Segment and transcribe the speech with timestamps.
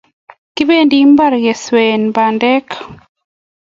[0.55, 2.67] Kibendi imbar keswen bandek